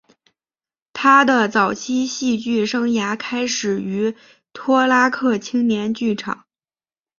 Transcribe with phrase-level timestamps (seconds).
[0.93, 4.15] 他的早期戏剧生涯开始于
[4.51, 6.45] 托拉克青年剧场。